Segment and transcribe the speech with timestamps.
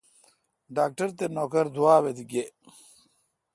[0.75, 2.45] ڈاکٹر تے نوکر دوابہ گئے۔